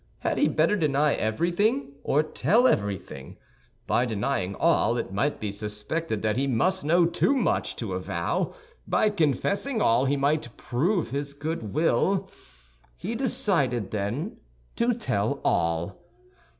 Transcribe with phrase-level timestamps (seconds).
[0.21, 3.37] Had he better deny everything or tell everything?
[3.85, 8.55] By denying all, it might be suspected that he must know too much to avow;
[8.87, 12.27] by confessing all he might prove his good will.
[12.97, 14.37] He decided, then,
[14.75, 16.01] to tell all.